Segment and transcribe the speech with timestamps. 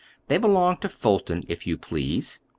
[0.29, 2.39] "They belong to Fulton, if you please.